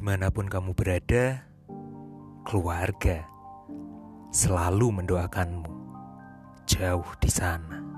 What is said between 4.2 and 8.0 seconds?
selalu mendoakanmu jauh di sana.